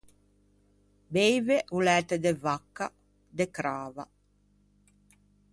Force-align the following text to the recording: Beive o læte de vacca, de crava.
Beive 1.13 1.57
o 1.75 1.77
læte 1.87 2.15
de 2.23 2.31
vacca, 2.43 2.87
de 3.37 3.45
crava. 3.55 4.05